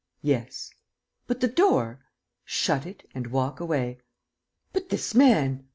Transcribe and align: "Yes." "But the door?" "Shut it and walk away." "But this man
"Yes." 0.23 0.71
"But 1.27 1.41
the 1.41 1.47
door?" 1.47 1.99
"Shut 2.43 2.87
it 2.87 3.07
and 3.13 3.27
walk 3.27 3.59
away." 3.59 3.99
"But 4.73 4.89
this 4.89 5.13
man 5.13 5.67